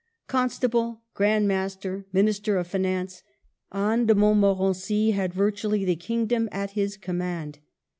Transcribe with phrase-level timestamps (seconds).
[0.25, 3.21] Constable, Grand Master, Minister of Finance,
[3.71, 7.59] Anne de Montmorency had virtually the kingdom at his command.